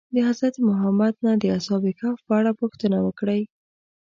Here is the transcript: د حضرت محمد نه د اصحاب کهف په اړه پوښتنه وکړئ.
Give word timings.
د 0.15 0.17
حضرت 0.29 0.55
محمد 0.67 1.13
نه 1.25 1.31
د 1.41 1.43
اصحاب 1.57 1.83
کهف 1.99 2.19
په 2.27 2.33
اړه 2.39 2.51
پوښتنه 2.61 2.97
وکړئ. 3.05 3.41